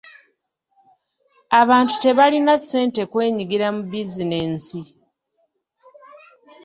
[1.61, 4.79] Abantu tebalina ssente kwenyigira mu bizinensi.